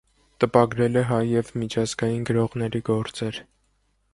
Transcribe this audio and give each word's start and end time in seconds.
Տպագրել 0.43 0.95
է 1.01 1.03
հայ 1.09 1.19
և 1.31 1.51
միջազգային 1.65 2.25
գրողների 2.31 2.83
գործեր։ 2.89 3.39